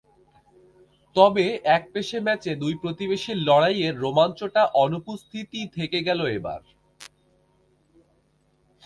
[1.15, 1.45] তবে
[1.77, 6.61] একপেশে ম্যাচে দুই প্রতিবেশীর লড়াইয়ের রোমাঞ্চটা অনুপস্থিতই থেকে গেল এবার।